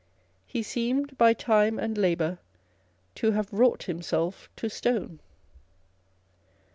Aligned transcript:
He 0.47 0.63
seemed, 0.63 1.15
by 1.19 1.33
time 1.35 1.77
and 1.77 1.95
labour, 1.95 2.39
to" 3.13 3.31
have 3.33 3.53
wrought 3.53 3.83
himself 3.83 4.49
to 4.55 4.67
stone." 4.67 5.19